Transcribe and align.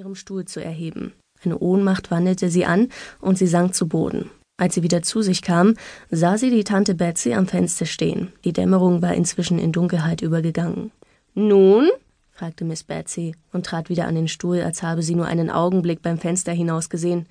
ihrem 0.00 0.14
Stuhl 0.14 0.46
zu 0.46 0.64
erheben. 0.64 1.12
Eine 1.44 1.58
Ohnmacht 1.58 2.10
wandelte 2.10 2.48
sie 2.48 2.64
an 2.64 2.88
und 3.20 3.36
sie 3.36 3.46
sank 3.46 3.74
zu 3.74 3.86
Boden. 3.86 4.30
Als 4.56 4.74
sie 4.74 4.82
wieder 4.82 5.02
zu 5.02 5.20
sich 5.20 5.42
kam, 5.42 5.74
sah 6.10 6.38
sie 6.38 6.48
die 6.48 6.64
Tante 6.64 6.94
Betsy 6.94 7.34
am 7.34 7.46
Fenster 7.46 7.84
stehen. 7.84 8.32
Die 8.44 8.54
Dämmerung 8.54 9.02
war 9.02 9.12
inzwischen 9.12 9.58
in 9.58 9.72
Dunkelheit 9.72 10.22
übergegangen. 10.22 10.90
Nun? 11.34 11.90
fragte 12.30 12.64
Miss 12.64 12.82
Betsy 12.82 13.34
und 13.52 13.66
trat 13.66 13.90
wieder 13.90 14.06
an 14.06 14.14
den 14.14 14.28
Stuhl, 14.28 14.62
als 14.62 14.82
habe 14.82 15.02
sie 15.02 15.14
nur 15.14 15.26
einen 15.26 15.50
Augenblick 15.50 16.00
beim 16.00 16.16
Fenster 16.16 16.52
hinaus 16.52 16.88
gesehen. 16.88 17.26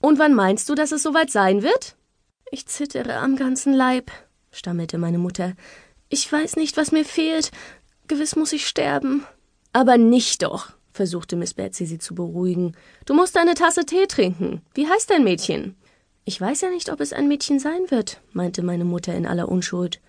Und 0.00 0.18
wann 0.18 0.32
meinst 0.32 0.70
du, 0.70 0.74
dass 0.74 0.92
es 0.92 1.02
soweit 1.02 1.30
sein 1.30 1.62
wird? 1.62 1.96
Ich 2.50 2.66
zittere 2.66 3.16
am 3.16 3.36
ganzen 3.36 3.74
Leib, 3.74 4.10
stammelte 4.52 4.96
meine 4.96 5.18
Mutter. 5.18 5.52
Ich 6.08 6.32
weiß 6.32 6.56
nicht, 6.56 6.78
was 6.78 6.92
mir 6.92 7.04
fehlt. 7.04 7.50
Gewiss 8.08 8.36
muss 8.36 8.54
ich 8.54 8.66
sterben. 8.66 9.26
Aber 9.74 9.98
nicht 9.98 10.42
doch, 10.42 10.70
versuchte 10.96 11.36
Miss 11.36 11.54
Betsy 11.54 11.86
sie 11.86 11.98
zu 11.98 12.14
beruhigen. 12.14 12.72
Du 13.04 13.14
musst 13.14 13.36
eine 13.36 13.54
Tasse 13.54 13.86
Tee 13.86 14.06
trinken. 14.06 14.62
Wie 14.74 14.88
heißt 14.88 15.10
dein 15.10 15.22
Mädchen? 15.22 15.76
Ich 16.24 16.40
weiß 16.40 16.62
ja 16.62 16.70
nicht, 16.70 16.90
ob 16.90 17.00
es 17.00 17.12
ein 17.12 17.28
Mädchen 17.28 17.60
sein 17.60 17.90
wird, 17.90 18.20
meinte 18.32 18.64
meine 18.64 18.84
Mutter 18.84 19.14
in 19.14 19.26
aller 19.26 19.48
Unschuld. 19.48 20.00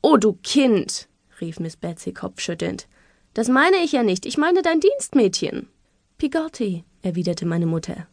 Oh, 0.00 0.16
du 0.16 0.32
Kind, 0.42 1.08
rief 1.42 1.60
Miss 1.60 1.76
Betsy 1.76 2.14
kopfschüttelnd. 2.14 2.88
Das 3.34 3.48
meine 3.48 3.76
ich 3.84 3.92
ja 3.92 4.02
nicht. 4.02 4.24
Ich 4.24 4.38
meine 4.38 4.62
dein 4.62 4.80
Dienstmädchen. 4.80 5.68
Pigotti, 6.16 6.84
erwiderte 7.02 7.44
meine 7.44 7.66
Mutter. 7.66 8.06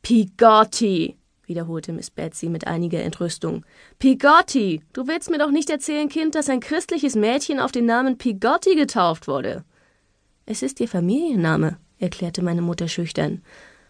Pigotti, 0.00 1.16
wiederholte 1.46 1.92
Miss 1.92 2.10
Betsy 2.10 2.48
mit 2.48 2.66
einiger 2.66 3.02
Entrüstung. 3.02 3.64
Pigotti! 3.98 4.82
Du 4.92 5.06
willst 5.06 5.30
mir 5.30 5.38
doch 5.38 5.50
nicht 5.50 5.70
erzählen, 5.70 6.08
Kind, 6.08 6.34
dass 6.34 6.48
ein 6.48 6.60
christliches 6.60 7.14
Mädchen 7.14 7.60
auf 7.60 7.72
den 7.72 7.86
Namen 7.86 8.18
Pigotti 8.18 8.74
getauft 8.74 9.28
wurde. 9.28 9.64
Es 10.46 10.62
ist 10.62 10.78
ihr 10.80 10.88
Familienname, 10.88 11.76
erklärte 11.98 12.40
meine 12.40 12.62
Mutter 12.62 12.86
schüchtern. 12.86 13.42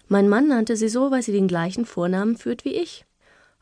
Mein 0.08 0.28
Mann 0.28 0.48
nannte 0.48 0.76
sie 0.76 0.88
so, 0.88 1.10
weil 1.10 1.22
sie 1.22 1.32
den 1.32 1.48
gleichen 1.48 1.84
Vornamen 1.84 2.36
führt 2.36 2.64
wie 2.64 2.74
ich. 2.74 3.04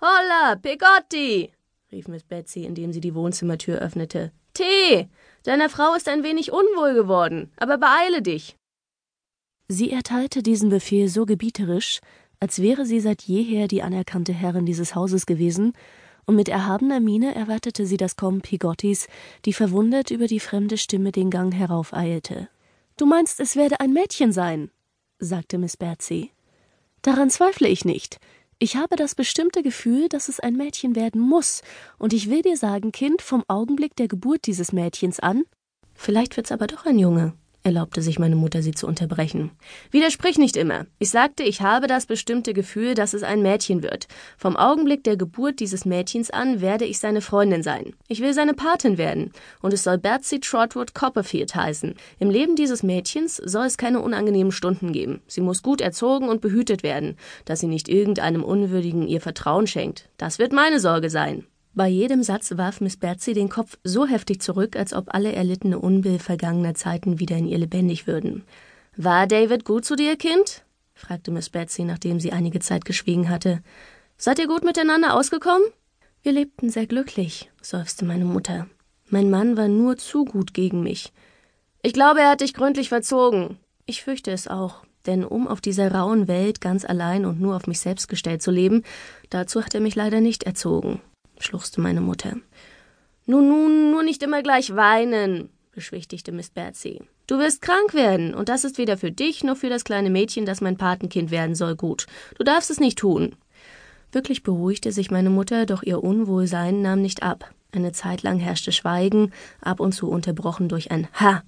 Holla, 0.01 0.57
Pigotti! 0.57 1.51
rief 1.91 2.07
Miss 2.07 2.23
Betsy, 2.23 2.65
indem 2.65 2.93
sie 2.93 3.01
die 3.01 3.15
Wohnzimmertür 3.15 3.79
öffnete. 3.79 4.31
Tee! 4.53 5.09
Deiner 5.43 5.69
Frau 5.69 5.95
ist 5.95 6.09
ein 6.09 6.23
wenig 6.23 6.53
unwohl 6.53 6.95
geworden, 6.95 7.51
aber 7.57 7.79
beeile 7.79 8.23
dich. 8.23 8.57
Sie 9.67 9.91
erteilte 9.91 10.43
diesen 10.43 10.71
Befehl 10.71 11.09
so 11.09 11.27
gebieterisch, 11.27 12.01
als 12.39 12.63
wäre 12.63 12.87
sie 12.87 13.01
seit 13.01 13.23
jeher 13.23 13.67
die 13.67 13.83
anerkannte 13.83 14.33
Herrin 14.33 14.67
dieses 14.67 14.95
Hauses 14.95 15.27
gewesen, 15.27 15.73
und 16.27 16.37
mit 16.37 16.49
erhabener 16.49 17.01
Miene 17.01 17.35
erwartete 17.35 17.87
sie 17.87 17.97
das 17.97 18.17
Kommen 18.17 18.41
Pigottis, 18.41 19.09
die 19.45 19.53
verwundert 19.53 20.11
über 20.11 20.27
die 20.27 20.41
fremde 20.41 20.79
Stimme 20.79 21.13
den 21.13 21.31
Gang 21.31 21.53
heraufeilte. 21.53 22.49
Du 22.97 23.07
meinst, 23.07 23.41
es 23.41 23.57
werde 23.57 23.81
ein 23.81 23.93
Mädchen 23.93 24.33
sein, 24.33 24.71
sagte 25.19 25.59
Miss 25.59 25.77
Betsy. 25.77 26.31
Daran 27.03 27.29
zweifle 27.29 27.69
ich 27.69 27.85
nicht. 27.85 28.19
Ich 28.61 28.77
habe 28.77 28.95
das 28.95 29.17
bestimmte 29.17 29.65
Gefühl, 29.65 30.09
dass 30.09 30.29
es 30.29 30.39
ein 30.39 30.55
Mädchen 30.55 30.95
werden 30.95 31.21
muss, 31.21 31.63
und 31.99 32.13
ich 32.13 32.31
will 32.31 32.43
dir 32.43 32.57
sagen, 32.57 32.93
Kind, 32.93 33.21
vom 33.21 33.43
Augenblick 33.49 33.97
der 33.97 34.07
Geburt 34.07 34.47
dieses 34.47 34.73
Mädchens 34.73 35.19
an. 35.19 35.43
Vielleicht 35.93 36.37
wird's 36.37 36.53
aber 36.53 36.69
doch 36.69 36.87
ein 36.87 36.99
Junge, 36.99 37.35
erlaubte 37.65 38.03
sich 38.03 38.19
meine 38.19 38.37
Mutter, 38.37 38.63
sie 38.63 38.73
zu 38.73 38.87
unterbrechen. 38.87 39.51
Widersprich 39.91 40.37
nicht 40.39 40.57
immer. 40.57 40.87
Ich 40.99 41.11
sagte, 41.11 41.43
ich 41.43 41.63
habe 41.63 41.87
das 41.87 42.05
bestimmte 42.05 42.53
Gefühl, 42.53 42.95
dass 42.95 43.15
es 43.15 43.23
ein 43.23 43.43
Mädchen 43.43 43.83
wird. 43.83 44.07
Vom 44.37 44.57
Augenblick 44.57 45.03
der 45.03 45.17
Geburt 45.17 45.61
dieses 45.61 45.87
Mädchens 45.87 46.31
an 46.31 46.61
werde 46.61 46.85
ich 46.85 46.99
seine 46.99 47.23
Freundin 47.23 47.63
sein. 47.63 47.95
Ich 48.07 48.21
will 48.21 48.35
seine 48.35 48.53
Patin 48.53 48.99
werden. 48.99 49.33
Und 49.63 49.73
es 49.73 49.83
soll 49.83 49.97
Betsy 49.97 50.41
Trotwood 50.41 50.95
Copperfield 50.95 51.55
heißen. 51.55 51.95
Im 52.19 52.29
Leben 52.29 52.55
dieses 52.55 52.83
Mädchens 52.83 53.37
soll 53.37 53.65
es 53.65 53.79
keine 53.79 54.01
unangenehmen 54.01 54.53
Stunden 54.53 54.93
geben. 54.93 55.23
Sie 55.27 55.41
muss 55.41 55.63
gut 55.63 55.81
erzogen 55.81 56.29
und 56.29 56.43
behütet 56.43 56.83
werden, 56.83 57.17
dass 57.47 57.61
sie 57.61 57.67
nicht 57.67 57.89
irgendeinem 57.89 58.45
Unwürdigen 58.45 59.09
ihr 59.09 59.23
Vertrauen 59.23 59.67
schenkt. 59.67 60.11
Das 60.19 60.39
wird 60.39 60.53
meine 60.53 60.81
Sorge 60.81 61.09
sein. 61.09 61.47
Bei 61.77 61.89
jedem 61.89 62.23
Satz 62.23 62.57
warf 62.57 62.81
Miss 62.81 62.97
Betsy 62.97 63.35
den 63.35 63.49
Kopf 63.49 63.79
so 63.83 64.07
heftig 64.07 64.41
zurück, 64.41 64.77
als 64.77 64.93
ob 64.93 65.13
alle 65.13 65.33
erlittene 65.33 65.81
Unbill 65.81 66.21
vergangener 66.21 66.75
Zeiten 66.75 67.19
wieder 67.19 67.37
in 67.37 67.49
ihr 67.49 67.59
lebendig 67.59 68.07
würden. 68.07 68.45
War 68.97 69.27
David 69.27 69.65
gut 69.65 69.85
zu 69.85 69.97
dir, 69.97 70.15
Kind? 70.15 70.63
fragte 70.95 71.33
Miss 71.33 71.51
Betsy, 71.51 71.83
nachdem 71.83 72.21
sie 72.21 72.31
einige 72.31 72.61
Zeit 72.61 72.85
geschwiegen 72.85 73.29
hatte. 73.29 73.61
Seid 74.17 74.39
ihr 74.39 74.47
gut 74.47 74.63
miteinander 74.63 75.15
ausgekommen? 75.15 75.67
Wir 76.23 76.31
lebten 76.31 76.71
sehr 76.71 76.87
glücklich, 76.87 77.51
seufzte 77.61 78.05
meine 78.05 78.25
Mutter. 78.25 78.69
Mein 79.09 79.29
Mann 79.29 79.57
war 79.57 79.67
nur 79.67 79.97
zu 79.97 80.25
gut 80.25 80.55
gegen 80.55 80.85
mich. 80.85 81.13
Ich 81.83 81.93
glaube, 81.93 82.21
er 82.21 82.31
hat 82.31 82.41
dich 82.41 82.55
gründlich 82.55 82.89
verzogen. 82.89 83.59
Ich 83.85 84.05
fürchte 84.05 84.31
es 84.31 84.47
auch, 84.47 84.85
denn 85.07 85.25
um 85.25 85.49
auf 85.49 85.61
dieser 85.61 85.91
rauen 85.91 86.29
Welt 86.29 86.61
ganz 86.61 86.85
allein 86.85 87.25
und 87.25 87.41
nur 87.41 87.57
auf 87.57 87.67
mich 87.67 87.81
selbst 87.81 88.07
gestellt 88.07 88.43
zu 88.43 88.53
leben, 88.53 88.85
dazu 89.29 89.65
hat 89.65 89.75
er 89.75 89.81
mich 89.81 89.97
leider 89.97 90.21
nicht 90.21 90.45
erzogen 90.45 91.01
schluchzte 91.45 91.81
meine 91.81 92.01
Mutter. 92.01 92.37
Nun, 93.27 93.49
nun, 93.49 93.91
nur 93.91 94.03
nicht 94.03 94.23
immer 94.23 94.43
gleich 94.43 94.75
weinen, 94.77 95.49
beschwichtigte 95.73 96.33
Miss 96.33 96.51
Betsy. 96.51 97.03
Du 97.27 97.39
wirst 97.39 97.63
krank 97.63 97.95
werden, 97.95 98.35
und 98.35 98.49
das 98.49 98.65
ist 98.65 98.77
weder 98.77 98.99
für 98.99 99.11
dich 99.11 99.45
noch 99.45 99.57
für 99.57 99.71
das 99.71 99.85
kleine 99.85 100.11
Mädchen, 100.11 100.45
das 100.45 100.61
mein 100.61 100.77
Patenkind 100.77 101.31
werden 101.31 101.55
soll, 101.55 101.75
gut. 101.75 102.07
Du 102.37 102.45
darfst 102.45 102.71
es 102.71 102.81
nicht 102.81 102.99
tun. 102.99 103.35
Wirklich 104.13 104.43
beruhigte 104.43 104.93
sich 104.93 105.11
meine 105.11 105.31
Mutter, 105.31 105.65
doch 105.67 105.83
ihr 105.83 106.05
Unwohlsein 106.05 106.83
nahm 106.83 107.01
nicht 107.01 107.23
ab. 107.23 107.51
Eine 107.73 107.93
Zeit 107.93 108.23
lang 108.23 108.39
herrschte 108.39 108.73
Schweigen, 108.73 109.33
ab 109.61 109.81
und 109.81 109.93
zu 109.93 110.09
unterbrochen 110.09 110.69
durch 110.69 110.91
ein 110.91 111.09
Ha, 111.19 111.43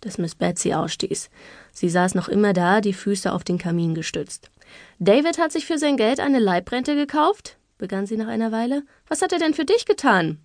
das 0.00 0.18
Miss 0.18 0.34
Betsy 0.34 0.74
ausstieß. 0.74 1.30
Sie 1.72 1.88
saß 1.88 2.14
noch 2.14 2.28
immer 2.28 2.52
da, 2.52 2.80
die 2.80 2.92
Füße 2.92 3.32
auf 3.32 3.44
den 3.44 3.56
Kamin 3.56 3.94
gestützt. 3.94 4.50
David 4.98 5.38
hat 5.38 5.52
sich 5.52 5.64
für 5.64 5.78
sein 5.78 5.96
Geld 5.96 6.20
eine 6.20 6.40
Leibrente 6.40 6.96
gekauft? 6.96 7.56
Begann 7.80 8.06
sie 8.06 8.16
nach 8.16 8.28
einer 8.28 8.52
Weile. 8.52 8.84
Was 9.08 9.22
hat 9.22 9.32
er 9.32 9.40
denn 9.40 9.54
für 9.54 9.64
dich 9.64 9.86
getan? 9.86 10.38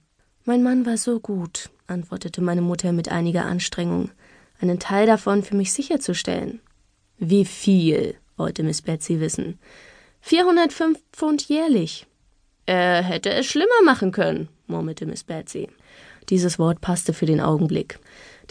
Mein 0.45 0.63
Mann 0.63 0.85
war 0.85 0.97
so 0.97 1.19
gut, 1.19 1.69
antwortete 1.85 2.41
meine 2.41 2.61
Mutter 2.61 2.91
mit 2.91 3.09
einiger 3.09 3.45
Anstrengung, 3.45 4.09
einen 4.59 4.79
Teil 4.79 5.05
davon 5.05 5.43
für 5.43 5.55
mich 5.55 5.71
sicherzustellen. 5.73 6.61
Wie 7.19 7.45
viel? 7.45 8.15
wollte 8.37 8.63
Miss 8.63 8.81
Betsy 8.81 9.19
wissen. 9.19 9.59
Vierhundertfünf 10.21 10.99
Pfund 11.13 11.47
jährlich. 11.47 12.07
Er 12.65 13.03
hätte 13.03 13.29
es 13.31 13.45
schlimmer 13.45 13.83
machen 13.83 14.11
können, 14.11 14.49
murmelte 14.67 15.05
Miss 15.05 15.23
Betsy. 15.23 15.69
Dieses 16.29 16.57
Wort 16.57 16.81
passte 16.81 17.13
für 17.13 17.27
den 17.27 17.39
Augenblick. 17.39 17.99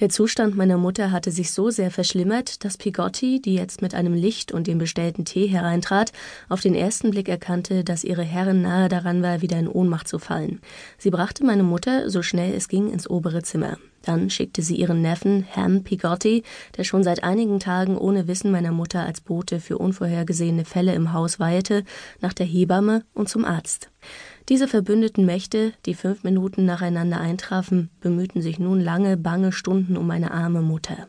Der 0.00 0.08
Zustand 0.08 0.56
meiner 0.56 0.76
Mutter 0.76 1.12
hatte 1.12 1.30
sich 1.30 1.52
so 1.52 1.70
sehr 1.70 1.90
verschlimmert, 1.92 2.64
dass 2.64 2.76
Pigotti, 2.76 3.40
die 3.40 3.54
jetzt 3.54 3.80
mit 3.80 3.94
einem 3.94 4.12
Licht 4.14 4.50
und 4.50 4.66
dem 4.66 4.78
bestellten 4.78 5.24
Tee 5.24 5.46
hereintrat, 5.46 6.12
auf 6.48 6.60
den 6.60 6.74
ersten 6.74 7.12
Blick 7.12 7.28
erkannte, 7.28 7.84
dass 7.84 8.02
ihre 8.02 8.24
Herrin 8.24 8.62
nahe 8.62 8.88
daran 8.88 9.22
war, 9.22 9.40
wieder 9.40 9.56
in 9.56 9.68
Ohnmacht 9.68 10.08
zu 10.08 10.18
fallen. 10.18 10.60
Sie 10.98 11.10
brachte 11.10 11.44
meine 11.44 11.62
Mutter, 11.62 12.10
so 12.10 12.22
schnell 12.22 12.54
es 12.54 12.68
ging, 12.68 12.90
ins 12.90 13.08
obere 13.08 13.42
Zimmer. 13.42 13.78
Dann 14.02 14.30
schickte 14.30 14.62
sie 14.62 14.76
ihren 14.76 15.00
Neffen, 15.00 15.46
Ham 15.54 15.84
Pigotti, 15.84 16.42
der 16.76 16.84
schon 16.84 17.04
seit 17.04 17.22
einigen 17.22 17.60
Tagen 17.60 17.96
ohne 17.96 18.26
Wissen 18.26 18.50
meiner 18.50 18.72
Mutter 18.72 19.04
als 19.06 19.20
Bote 19.20 19.60
für 19.60 19.78
unvorhergesehene 19.78 20.64
Fälle 20.64 20.94
im 20.94 21.12
Haus 21.12 21.38
weilte, 21.38 21.84
nach 22.20 22.32
der 22.32 22.46
Hebamme 22.46 23.04
und 23.14 23.28
zum 23.28 23.44
Arzt. 23.44 23.90
Diese 24.50 24.68
verbündeten 24.68 25.24
Mächte, 25.24 25.72
die 25.86 25.94
fünf 25.94 26.22
Minuten 26.22 26.66
nacheinander 26.66 27.18
eintrafen, 27.18 27.88
bemühten 28.00 28.42
sich 28.42 28.58
nun 28.58 28.78
lange, 28.78 29.16
bange 29.16 29.52
Stunden 29.52 29.96
um 29.96 30.06
meine 30.06 30.32
arme 30.32 30.60
Mutter. 30.60 31.08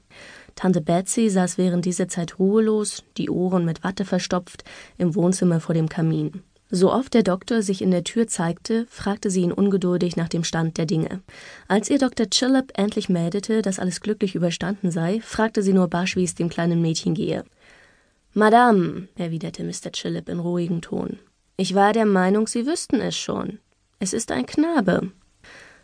Tante 0.55 0.79
Betsy 0.79 1.29
saß 1.29 1.57
während 1.57 1.83
dieser 1.83 2.07
Zeit 2.07 2.39
ruhelos, 2.39 3.03
die 3.17 3.29
Ohren 3.29 3.65
mit 3.65 3.83
Watte 3.83 4.05
verstopft, 4.05 4.63
im 4.97 5.15
Wohnzimmer 5.15 5.59
vor 5.59 5.75
dem 5.75 5.89
Kamin. 5.89 6.43
So 6.71 6.93
oft 6.93 7.13
der 7.13 7.23
Doktor 7.23 7.61
sich 7.61 7.81
in 7.81 7.91
der 7.91 8.05
Tür 8.05 8.27
zeigte, 8.27 8.87
fragte 8.89 9.29
sie 9.29 9.41
ihn 9.41 9.51
ungeduldig 9.51 10.15
nach 10.15 10.29
dem 10.29 10.45
Stand 10.45 10.77
der 10.77 10.85
Dinge. 10.85 11.21
Als 11.67 11.89
ihr 11.89 11.99
Dr. 11.99 12.29
Chillip 12.29 12.71
endlich 12.75 13.09
meldete, 13.09 13.61
dass 13.61 13.79
alles 13.79 13.99
glücklich 13.99 14.33
überstanden 14.33 14.91
sei, 14.91 15.19
fragte 15.21 15.61
sie 15.61 15.73
nur 15.73 15.89
barsch, 15.89 16.15
wie 16.15 16.23
es 16.23 16.35
dem 16.35 16.49
kleinen 16.49 16.81
Mädchen 16.81 17.13
gehe. 17.13 17.43
Madame, 18.33 19.09
erwiderte 19.15 19.63
Mr. 19.63 19.91
Chillip 19.91 20.27
in 20.27 20.39
ruhigem 20.39 20.81
Ton, 20.81 21.19
ich 21.57 21.73
war 21.73 21.93
der 21.93 22.05
Meinung, 22.05 22.47
Sie 22.47 22.65
wüssten 22.65 22.99
es 22.99 23.17
schon. 23.17 23.59
Es 23.99 24.13
ist 24.13 24.31
ein 24.31 24.45
Knabe. 24.45 25.11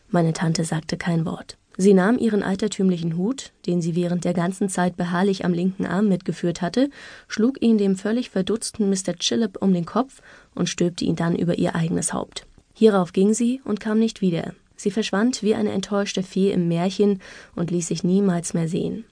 Meine 0.09 0.33
Tante 0.33 0.65
sagte 0.65 0.97
kein 0.97 1.25
Wort. 1.25 1.57
Sie 1.77 1.94
nahm 1.94 2.18
ihren 2.18 2.44
altertümlichen 2.44 3.15
Hut, 3.15 3.53
den 3.65 3.81
sie 3.81 3.95
während 3.95 4.25
der 4.25 4.33
ganzen 4.33 4.68
Zeit 4.68 4.97
beharrlich 4.97 5.45
am 5.45 5.53
linken 5.53 5.85
Arm 5.85 6.09
mitgeführt 6.09 6.62
hatte, 6.62 6.89
schlug 7.29 7.62
ihn 7.62 7.77
dem 7.77 7.95
völlig 7.95 8.29
verdutzten 8.29 8.89
Mr. 8.89 9.15
Chillip 9.18 9.62
um 9.62 9.73
den 9.73 9.85
Kopf 9.85 10.21
und 10.53 10.68
stülpte 10.68 11.06
ihn 11.06 11.15
dann 11.15 11.38
über 11.38 11.57
ihr 11.57 11.73
eigenes 11.73 12.12
Haupt. 12.12 12.45
Hierauf 12.73 13.13
ging 13.13 13.33
sie 13.33 13.62
und 13.63 13.79
kam 13.79 14.00
nicht 14.00 14.21
wieder. 14.21 14.53
Sie 14.75 14.91
verschwand 14.91 15.44
wie 15.44 15.56
eine 15.56 15.71
enttäuschte 15.71 16.23
Fee 16.23 16.51
im 16.51 16.68
Märchen 16.68 17.21
und 17.56 17.71
ließ 17.71 17.88
sich 17.88 18.03
niemals 18.03 18.53
mehr 18.53 18.68
sehen. 18.68 19.06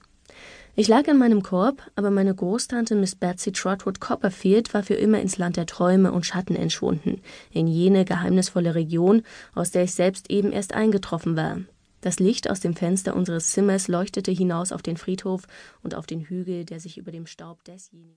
Ich 0.76 0.88
lag 0.88 1.08
in 1.08 1.18
meinem 1.18 1.42
Korb, 1.42 1.82
aber 1.96 2.10
meine 2.10 2.34
Großtante 2.34 2.94
Miss 2.94 3.14
Betsy 3.16 3.52
Trotwood 3.52 4.00
Copperfield 4.00 4.72
war 4.72 4.82
für 4.82 4.94
immer 4.94 5.20
ins 5.20 5.36
Land 5.36 5.56
der 5.56 5.66
Träume 5.66 6.12
und 6.12 6.24
Schatten 6.24 6.54
entschwunden, 6.54 7.20
in 7.50 7.66
jene 7.66 8.04
geheimnisvolle 8.04 8.74
Region, 8.74 9.22
aus 9.54 9.72
der 9.72 9.84
ich 9.84 9.92
selbst 9.92 10.30
eben 10.30 10.52
erst 10.52 10.72
eingetroffen 10.72 11.36
war. 11.36 11.58
Das 12.00 12.18
Licht 12.18 12.48
aus 12.48 12.60
dem 12.60 12.74
Fenster 12.74 13.14
unseres 13.14 13.50
Zimmers 13.50 13.88
leuchtete 13.88 14.30
hinaus 14.30 14.72
auf 14.72 14.80
den 14.80 14.96
Friedhof 14.96 15.42
und 15.82 15.94
auf 15.94 16.06
den 16.06 16.22
Hügel, 16.22 16.64
der 16.64 16.80
sich 16.80 16.96
über 16.96 17.12
dem 17.12 17.26
Staub 17.26 17.62
desjenigen 17.64 18.08